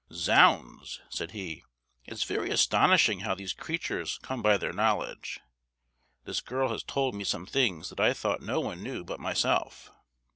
"Zounds!" 0.11 0.99
said 1.09 1.29
he, 1.29 1.63
"it's 2.05 2.23
very 2.23 2.49
astonishing 2.49 3.19
how 3.19 3.35
these 3.35 3.53
creatures 3.53 4.17
come 4.23 4.41
by 4.41 4.57
their 4.57 4.73
knowledge; 4.73 5.39
this 6.23 6.41
girl 6.41 6.69
has 6.69 6.81
told 6.81 7.13
me 7.13 7.23
some 7.23 7.45
things 7.45 7.89
that 7.91 7.99
I 7.99 8.11
thought 8.13 8.41
no 8.41 8.59
one 8.61 8.81
knew 8.81 9.03
but 9.03 9.19
myself!" 9.19 9.91